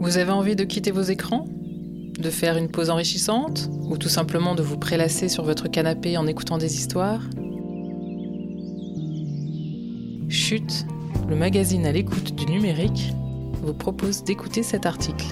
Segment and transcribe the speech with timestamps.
[0.00, 1.44] Vous avez envie de quitter vos écrans?
[1.46, 3.68] De faire une pause enrichissante?
[3.82, 7.20] Ou tout simplement de vous prélasser sur votre canapé en écoutant des histoires?
[10.30, 10.86] Chute,
[11.28, 13.12] le magazine à l'écoute du numérique,
[13.62, 15.26] vous propose d'écouter cet article.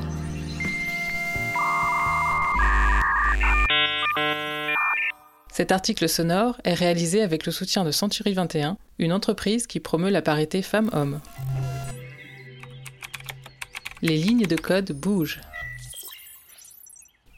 [5.51, 10.11] Cet article sonore est réalisé avec le soutien de Century 21, une entreprise qui promeut
[10.11, 11.21] la parité femmes-hommes.
[14.01, 15.41] Les lignes de code bougent.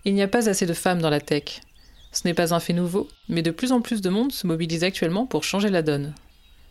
[0.04, 1.62] Il n'y a pas assez de femmes dans la tech.
[2.12, 4.84] Ce n'est pas un fait nouveau, mais de plus en plus de monde se mobilise
[4.84, 6.14] actuellement pour changer la donne.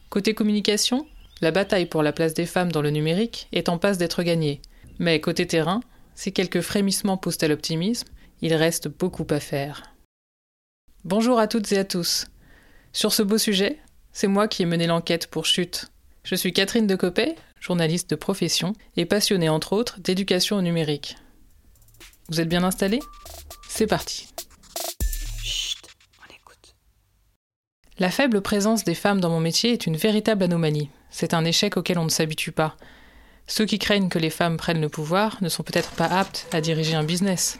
[0.09, 1.07] Côté communication,
[1.41, 4.61] la bataille pour la place des femmes dans le numérique est en passe d'être gagnée.
[4.99, 5.81] Mais côté terrain,
[6.13, 8.09] si quelques frémissements poussent à l'optimisme,
[8.41, 9.95] il reste beaucoup à faire.
[11.03, 12.27] Bonjour à toutes et à tous.
[12.93, 13.79] Sur ce beau sujet,
[14.11, 15.87] c'est moi qui ai mené l'enquête pour Chute.
[16.23, 21.17] Je suis Catherine Decopé, journaliste de profession et passionnée entre autres d'éducation au numérique.
[22.29, 22.99] Vous êtes bien installés
[23.67, 24.27] C'est parti.
[25.43, 25.79] Chut,
[26.19, 26.75] on écoute.
[27.97, 30.89] La faible présence des femmes dans mon métier est une véritable anomalie.
[31.09, 32.75] C'est un échec auquel on ne s'habitue pas.
[33.47, 36.61] Ceux qui craignent que les femmes prennent le pouvoir ne sont peut-être pas aptes à
[36.61, 37.59] diriger un business.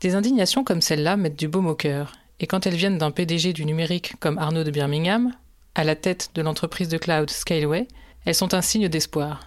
[0.00, 3.52] Des indignations comme celle-là mettent du baume au cœur et quand elles viennent d'un PDG
[3.52, 5.32] du numérique comme Arnaud de Birmingham,
[5.74, 7.88] à la tête de l'entreprise de cloud Scaleway,
[8.26, 9.40] elles sont un signe d'espoir.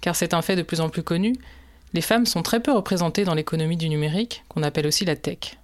[0.00, 1.36] Car c'est un fait de plus en plus connu,
[1.92, 5.58] les femmes sont très peu représentées dans l'économie du numérique, qu'on appelle aussi la tech.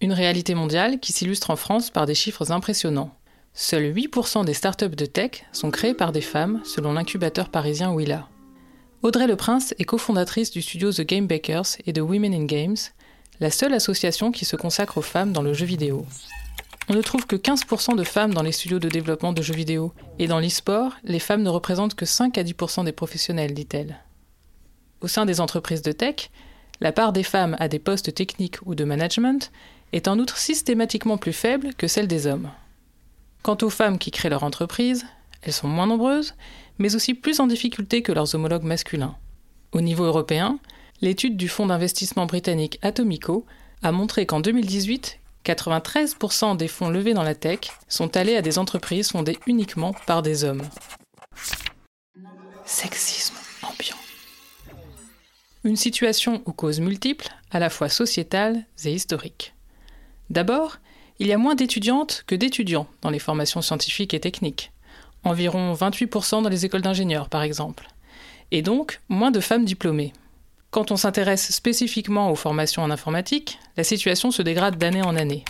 [0.00, 3.14] Une réalité mondiale qui s'illustre en France par des chiffres impressionnants.
[3.54, 8.28] Seuls 8% des startups de tech sont créées par des femmes, selon l'incubateur parisien Willa.
[9.02, 12.76] Audrey Le Prince est cofondatrice du studio The Game Bakers et de Women in Games,
[13.40, 16.06] la seule association qui se consacre aux femmes dans le jeu vidéo.
[16.90, 19.92] On ne trouve que 15% de femmes dans les studios de développement de jeux vidéo,
[20.18, 24.00] et dans l'e-sport, les femmes ne représentent que 5 à 10% des professionnels, dit-elle.
[25.00, 26.30] Au sein des entreprises de tech,
[26.80, 29.52] la part des femmes à des postes techniques ou de management
[29.92, 32.50] est en outre systématiquement plus faible que celle des hommes.
[33.44, 35.06] Quant aux femmes qui créent leur entreprise,
[35.42, 36.34] elles sont moins nombreuses,
[36.78, 39.14] mais aussi plus en difficulté que leurs homologues masculins.
[39.70, 40.58] Au niveau européen,
[41.02, 43.46] l'étude du fonds d'investissement britannique Atomico
[43.80, 48.58] a montré qu'en 2018, 93% des fonds levés dans la tech sont allés à des
[48.58, 50.62] entreprises fondées uniquement par des hommes.
[52.64, 53.96] Sexisme ambiant.
[55.64, 59.54] Une situation aux causes multiples, à la fois sociétales et historiques.
[60.28, 60.78] D'abord,
[61.18, 64.72] il y a moins d'étudiantes que d'étudiants dans les formations scientifiques et techniques.
[65.24, 67.88] Environ 28% dans les écoles d'ingénieurs, par exemple.
[68.52, 70.12] Et donc, moins de femmes diplômées.
[70.70, 75.44] Quand on s'intéresse spécifiquement aux formations en informatique, la situation se dégrade d'année en année.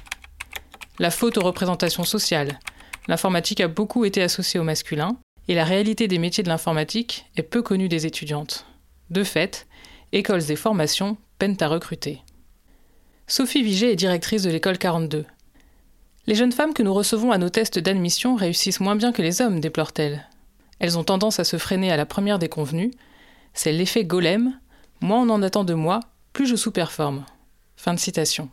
[0.99, 2.59] La faute aux représentations sociales.
[3.07, 7.43] L'informatique a beaucoup été associée au masculin, et la réalité des métiers de l'informatique est
[7.43, 8.65] peu connue des étudiantes.
[9.11, 9.67] De fait,
[10.13, 12.23] écoles et formations peinent à recruter.
[13.27, 15.27] Sophie Vigé est directrice de l'école 42.
[16.27, 19.43] Les jeunes femmes que nous recevons à nos tests d'admission réussissent moins bien que les
[19.43, 20.27] hommes, déplore-t-elle.
[20.79, 22.91] Elles ont tendance à se freiner à la première déconvenue.
[23.53, 24.59] C'est l'effet golem,
[25.00, 26.00] moins on en attend de moi,
[26.33, 27.25] plus je sous-performe.
[27.77, 28.49] Fin de citation.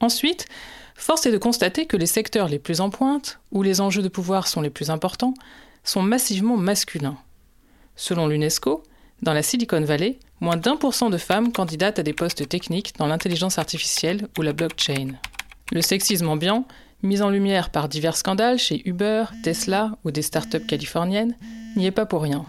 [0.00, 0.46] Ensuite,
[0.94, 4.08] force est de constater que les secteurs les plus en pointe, où les enjeux de
[4.08, 5.34] pouvoir sont les plus importants,
[5.84, 7.18] sont massivement masculins.
[7.96, 8.82] Selon l'UNESCO,
[9.22, 12.96] dans la Silicon Valley, moins d'un pour cent de femmes candidatent à des postes techniques
[12.96, 15.12] dans l'intelligence artificielle ou la blockchain.
[15.72, 16.66] Le sexisme ambiant,
[17.02, 21.36] mis en lumière par divers scandales chez Uber, Tesla ou des startups californiennes,
[21.76, 22.44] n'y est pas pour rien.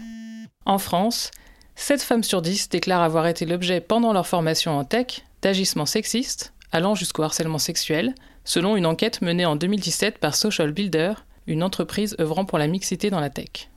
[0.66, 1.32] En France,
[1.76, 6.54] 7 femmes sur 10 déclarent avoir été l'objet pendant leur formation en tech d'agissements sexistes,
[6.72, 11.14] allant jusqu'au harcèlement sexuel, selon une enquête menée en 2017 par Social Builder,
[11.48, 13.70] une entreprise œuvrant pour la mixité dans la tech.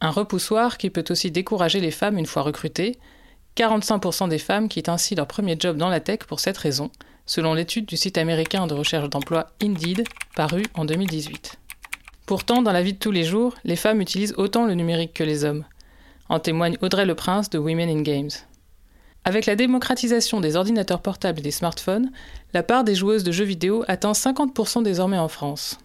[0.00, 2.98] Un repoussoir qui peut aussi décourager les femmes une fois recrutées.
[3.56, 6.90] 45% des femmes quittent ainsi leur premier job dans la tech pour cette raison,
[7.26, 10.04] selon l'étude du site américain de recherche d'emploi Indeed,
[10.36, 11.56] parue en 2018.
[12.26, 15.24] Pourtant, dans la vie de tous les jours, les femmes utilisent autant le numérique que
[15.24, 15.64] les hommes.
[16.28, 18.30] En témoigne Audrey Le Prince de Women in Games.
[19.24, 22.10] Avec la démocratisation des ordinateurs portables et des smartphones,
[22.52, 25.78] la part des joueuses de jeux vidéo atteint 50% désormais en France.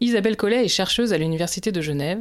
[0.00, 2.20] Isabelle Collet est chercheuse à l'Université de Genève.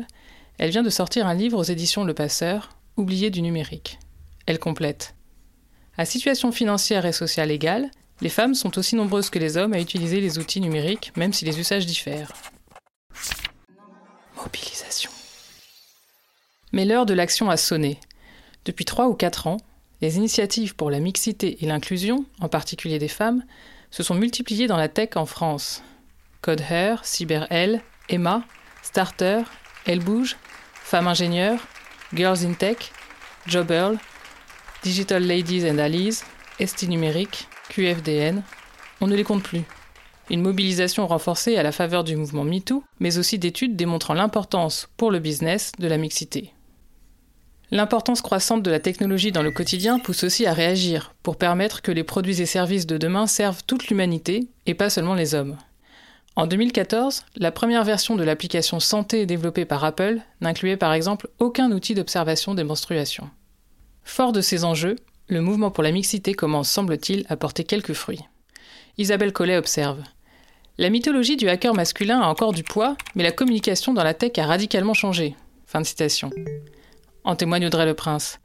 [0.57, 3.99] Elle vient de sortir un livre aux éditions Le Passeur, Oublié du numérique.
[4.45, 5.15] Elle complète.
[5.97, 7.89] À situation financière et sociale égale,
[8.21, 11.45] les femmes sont aussi nombreuses que les hommes à utiliser les outils numériques, même si
[11.45, 12.33] les usages diffèrent.
[14.35, 15.11] Mobilisation.
[16.71, 17.99] Mais l'heure de l'action a sonné.
[18.65, 19.57] Depuis trois ou quatre ans,
[20.01, 23.43] les initiatives pour la mixité et l'inclusion, en particulier des femmes,
[23.91, 25.83] se sont multipliées dans la tech en France.
[26.41, 28.43] Code Hair, CyberL, Emma,
[28.81, 29.43] Starter,
[29.85, 30.37] Elle Bouge,
[30.73, 31.59] Femmes ingénieures,
[32.13, 32.91] Girls in Tech,
[33.47, 33.97] Job Earl,
[34.83, 36.23] Digital Ladies and Allies,
[36.59, 38.43] ST Numérique, QFDN,
[38.99, 39.63] on ne les compte plus.
[40.29, 45.11] Une mobilisation renforcée à la faveur du mouvement MeToo, mais aussi d'études démontrant l'importance pour
[45.11, 46.53] le business de la mixité.
[47.73, 51.91] L'importance croissante de la technologie dans le quotidien pousse aussi à réagir pour permettre que
[51.91, 55.57] les produits et services de demain servent toute l'humanité et pas seulement les hommes.
[56.35, 61.71] En 2014, la première version de l'application santé développée par Apple n'incluait par exemple aucun
[61.71, 63.29] outil d'observation des menstruations.
[64.03, 64.97] Fort de ces enjeux,
[65.27, 68.19] le mouvement pour la mixité commence, semble-t-il, à porter quelques fruits.
[68.97, 70.03] Isabelle Collet observe
[70.77, 74.37] La mythologie du hacker masculin a encore du poids, mais la communication dans la tech
[74.37, 75.35] a radicalement changé.
[75.65, 76.31] Fin de citation.
[77.23, 78.39] En témoigne Audrey Le Prince.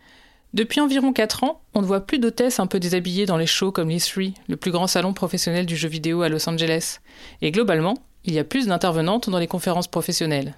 [0.53, 3.73] Depuis environ 4 ans, on ne voit plus d'hôtesses un peu déshabillées dans les shows
[3.73, 7.01] comme l'E3, le plus grand salon professionnel du jeu vidéo à Los Angeles.
[7.43, 7.95] Et globalement,
[8.25, 10.55] il y a plus d'intervenantes dans les conférences professionnelles.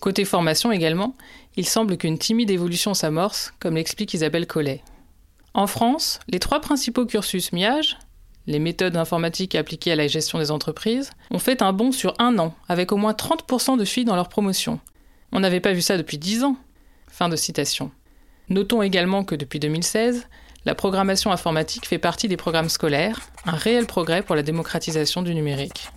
[0.00, 1.14] Côté formation également,
[1.56, 4.82] il semble qu'une timide évolution s'amorce, comme l'explique Isabelle Collet.
[5.54, 7.96] En France, les trois principaux cursus MIAGE,
[8.46, 12.38] les méthodes informatiques appliquées à la gestion des entreprises, ont fait un bond sur un
[12.38, 14.78] an, avec au moins 30% de filles dans leur promotion,
[15.34, 16.56] on n'avait pas vu ça depuis dix ans.
[17.08, 17.90] Fin de citation.
[18.48, 20.28] Notons également que depuis 2016,
[20.64, 25.34] la programmation informatique fait partie des programmes scolaires, un réel progrès pour la démocratisation du
[25.34, 25.88] numérique.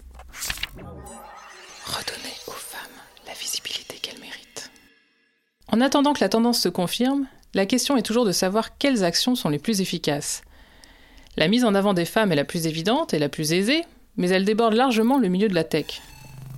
[1.86, 2.90] Redonner aux femmes
[3.26, 4.72] la visibilité qu'elles méritent.
[5.72, 9.36] En attendant que la tendance se confirme, la question est toujours de savoir quelles actions
[9.36, 10.42] sont les plus efficaces.
[11.38, 13.84] La mise en avant des femmes est la plus évidente et la plus aisée,
[14.16, 16.02] mais elle déborde largement le milieu de la tech.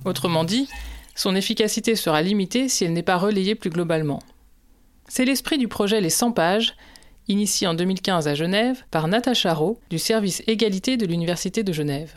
[0.04, 0.68] Autrement dit,
[1.14, 4.20] son efficacité sera limitée si elle n'est pas relayée plus globalement.
[5.08, 6.76] C'est l'esprit du projet Les 100 pages,
[7.28, 12.14] initié en 2015 à Genève par Natacha Rowe du service égalité de l'Université de Genève.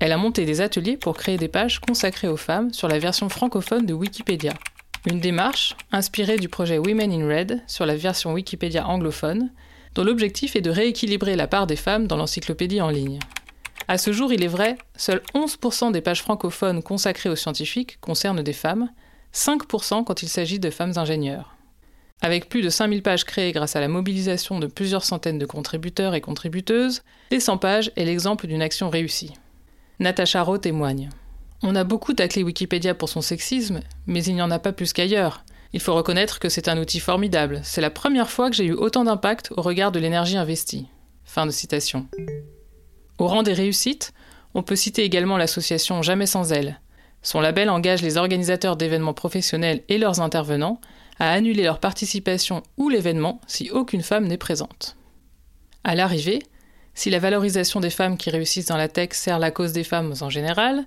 [0.00, 3.28] Elle a monté des ateliers pour créer des pages consacrées aux femmes sur la version
[3.28, 4.54] francophone de Wikipédia.
[5.06, 9.50] Une démarche inspirée du projet Women in Red sur la version Wikipédia anglophone,
[9.94, 13.18] dont l'objectif est de rééquilibrer la part des femmes dans l'encyclopédie en ligne.
[13.90, 18.40] À ce jour, il est vrai, seuls 11% des pages francophones consacrées aux scientifiques concernent
[18.40, 18.88] des femmes,
[19.34, 21.56] 5% quand il s'agit de femmes ingénieurs.
[22.22, 26.14] Avec plus de 5000 pages créées grâce à la mobilisation de plusieurs centaines de contributeurs
[26.14, 27.02] et contributeuses,
[27.32, 29.34] les 100 pages est l'exemple d'une action réussie.
[29.98, 31.10] Natacha Rowe témoigne.
[31.64, 34.92] On a beaucoup taclé Wikipédia pour son sexisme, mais il n'y en a pas plus
[34.92, 35.42] qu'ailleurs.
[35.72, 37.60] Il faut reconnaître que c'est un outil formidable.
[37.64, 40.86] C'est la première fois que j'ai eu autant d'impact au regard de l'énergie investie.
[41.24, 42.06] Fin de citation.
[43.20, 44.14] Au rang des réussites,
[44.54, 46.80] on peut citer également l'association Jamais sans elle.
[47.20, 50.80] Son label engage les organisateurs d'événements professionnels et leurs intervenants
[51.18, 54.96] à annuler leur participation ou l'événement si aucune femme n'est présente.
[55.84, 56.38] À l'arrivée,
[56.94, 60.14] si la valorisation des femmes qui réussissent dans la tech sert la cause des femmes
[60.22, 60.86] en général,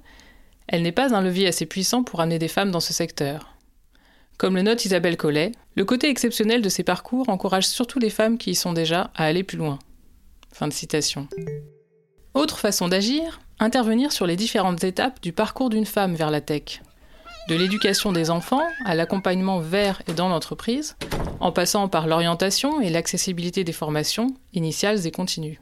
[0.67, 3.55] elle n'est pas un levier assez puissant pour amener des femmes dans ce secteur.
[4.39, 8.39] Comme le note Isabelle Collet, le côté exceptionnel de ces parcours encourage surtout les femmes
[8.39, 9.77] qui y sont déjà à aller plus loin.
[10.51, 11.27] Fin de citation.
[12.33, 16.81] Autre façon d'agir, intervenir sur les différentes étapes du parcours d'une femme vers la tech.
[17.47, 20.95] De l'éducation des enfants à l'accompagnement vers et dans l'entreprise,
[21.39, 25.61] en passant par l'orientation et l'accessibilité des formations, initiales et continues.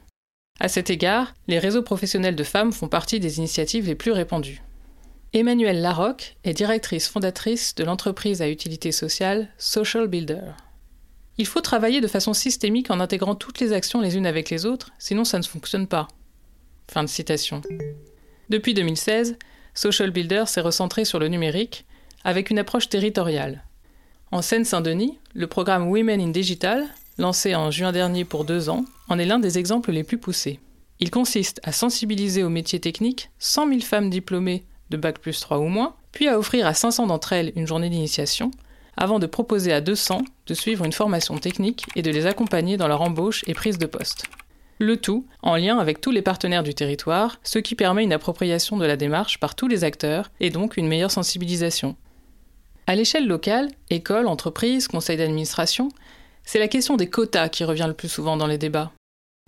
[0.60, 4.62] À cet égard, les réseaux professionnels de femmes font partie des initiatives les plus répandues.
[5.34, 10.52] Emmanuelle Larocque est directrice fondatrice de l'entreprise à utilité sociale Social Builder.
[11.36, 14.64] Il faut travailler de façon systémique en intégrant toutes les actions les unes avec les
[14.64, 16.08] autres, sinon ça ne fonctionne pas.
[16.92, 17.62] Fin de citation.
[18.50, 19.38] Depuis 2016,
[19.72, 21.86] Social Builder s'est recentré sur le numérique
[22.22, 23.64] avec une approche territoriale.
[24.30, 26.84] En Seine-Saint-Denis, le programme Women in Digital,
[27.16, 30.60] lancé en juin dernier pour deux ans, en est l'un des exemples les plus poussés.
[31.00, 35.60] Il consiste à sensibiliser aux métiers techniques 100 000 femmes diplômées de Bac plus 3
[35.60, 38.50] ou moins, puis à offrir à 500 d'entre elles une journée d'initiation,
[38.98, 42.88] avant de proposer à 200 de suivre une formation technique et de les accompagner dans
[42.88, 44.26] leur embauche et prise de poste
[44.82, 48.76] le tout en lien avec tous les partenaires du territoire, ce qui permet une appropriation
[48.76, 51.96] de la démarche par tous les acteurs et donc une meilleure sensibilisation.
[52.86, 55.88] À l'échelle locale, école, entreprise, conseil d'administration,
[56.44, 58.92] c'est la question des quotas qui revient le plus souvent dans les débats.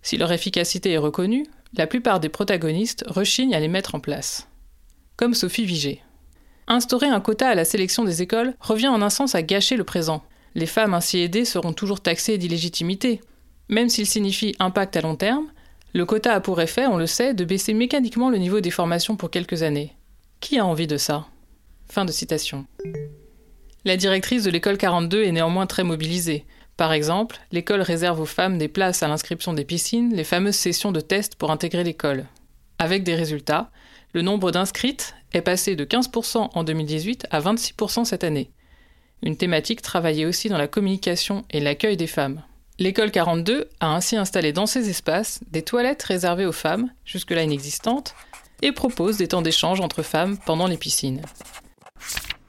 [0.02, 4.48] Si leur efficacité est reconnue, la plupart des protagonistes rechignent à les mettre en place.
[5.16, 6.02] Comme Sophie Vigée.
[6.66, 9.84] Instaurer un quota à la sélection des écoles revient en un sens à gâcher le
[9.84, 10.24] présent.
[10.54, 13.20] Les femmes ainsi aidées seront toujours taxées d'illégitimité,
[13.68, 15.47] même s'il signifie impact à long terme,
[15.92, 19.16] le quota a pour effet, on le sait, de baisser mécaniquement le niveau des formations
[19.16, 19.94] pour quelques années.
[20.40, 21.26] Qui a envie de ça?
[21.88, 22.66] Fin de citation.
[23.85, 26.44] La directrice de l'école 42 est néanmoins très mobilisée.
[26.76, 30.90] Par exemple, l'école réserve aux femmes des places à l'inscription des piscines, les fameuses sessions
[30.90, 32.26] de test pour intégrer l'école.
[32.78, 33.71] Avec des résultats,
[34.12, 38.50] le nombre d'inscrites est passé de 15% en 2018 à 26% cette année.
[39.23, 42.42] une thématique travaillée aussi dans la communication et l'accueil des femmes.
[42.81, 48.16] L'école 42 a ainsi installé dans ces espaces des toilettes réservées aux femmes, jusque-là inexistantes,
[48.62, 51.23] et propose des temps d'échange entre femmes pendant les piscines.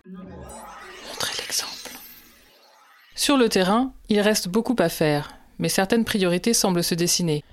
[0.07, 1.91] Montrez l'exemple.
[3.13, 7.43] Sur le terrain, il reste beaucoup à faire, mais certaines priorités semblent se dessiner.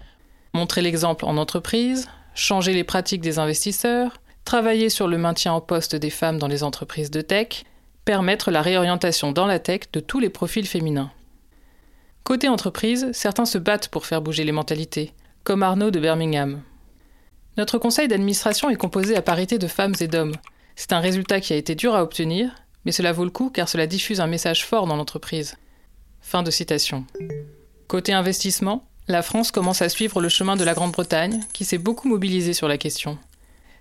[0.55, 5.95] Montrer l'exemple en entreprise, changer les pratiques des investisseurs, travailler sur le maintien en poste
[5.95, 7.65] des femmes dans les entreprises de tech,
[8.07, 11.13] permettre la réorientation dans la tech de tous les profils féminins.
[12.25, 15.13] Côté entreprise, certains se battent pour faire bouger les mentalités,
[15.45, 16.63] comme Arnaud de Birmingham.
[17.57, 20.37] Notre conseil d'administration est composé à parité de femmes et d'hommes.
[20.77, 22.51] C'est un résultat qui a été dur à obtenir,
[22.85, 25.57] mais cela vaut le coup car cela diffuse un message fort dans l'entreprise.
[26.21, 27.05] Fin de citation.
[27.89, 32.09] Côté investissement, la France commence à suivre le chemin de la Grande-Bretagne, qui s'est beaucoup
[32.09, 33.19] mobilisée sur la question.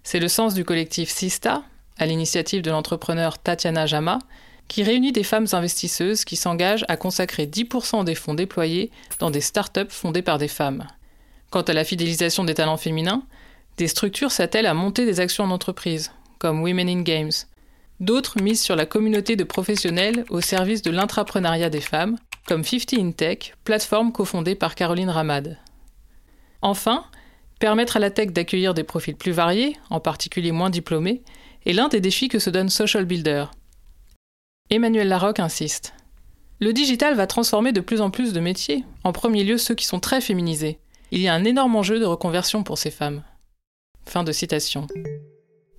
[0.04, 1.64] C'est le sens du collectif Sista,
[1.98, 4.20] à l'initiative de l'entrepreneur Tatiana Jama,
[4.72, 9.42] qui réunit des femmes investisseuses qui s'engagent à consacrer 10% des fonds déployés dans des
[9.42, 10.88] start-up fondées par des femmes.
[11.50, 13.24] Quant à la fidélisation des talents féminins,
[13.76, 17.34] des structures s'attellent à monter des actions en entreprise, comme Women in Games.
[18.00, 22.16] D'autres misent sur la communauté de professionnels au service de l'intrapreneuriat des femmes,
[22.48, 25.58] comme 50 in Tech, plateforme cofondée par Caroline Ramad.
[26.62, 27.04] Enfin,
[27.60, 31.24] permettre à la tech d'accueillir des profils plus variés, en particulier moins diplômés,
[31.66, 33.48] est l'un des défis que se donne Social Builder.
[34.74, 35.94] Emmanuel Larocque insiste.
[36.62, 39.86] Le digital va transformer de plus en plus de métiers, en premier lieu ceux qui
[39.86, 40.80] sont très féminisés.
[41.12, 43.22] Il y a un énorme enjeu de reconversion pour ces femmes.
[44.06, 44.88] Fin de citation.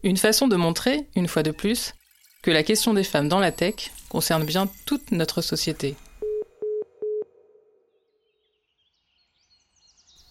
[0.03, 1.95] Une façon de montrer, une fois de plus,
[2.43, 5.97] que la question des femmes dans la tech concerne bien toute notre société.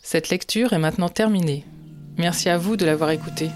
[0.03, 1.65] Cette lecture est maintenant terminée.
[2.15, 3.50] Merci à vous de l'avoir écoutée.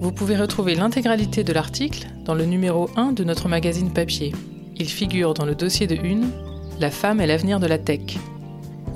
[0.00, 4.32] Vous pouvez retrouver l'intégralité de l'article dans le numéro 1 de notre magazine papier.
[4.76, 6.30] Il figure dans le dossier de une
[6.78, 8.16] La femme est l'avenir de la tech.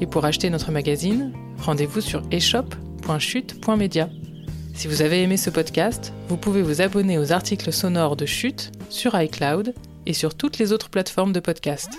[0.00, 4.10] Et pour acheter notre magazine, rendez-vous sur eshop.chute.media.
[4.74, 8.70] Si vous avez aimé ce podcast, vous pouvez vous abonner aux articles sonores de Chute
[8.88, 9.74] sur iCloud
[10.06, 11.90] et sur toutes les autres plateformes de podcast.